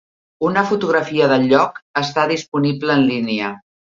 [0.47, 3.55] Una fotografia del lloc està disponible en línia.